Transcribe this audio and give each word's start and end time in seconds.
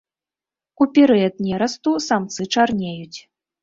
У 0.85 0.87
перыяд 0.95 1.35
нерасту 1.51 1.95
самцы 2.09 2.53
чарнеюць. 2.53 3.19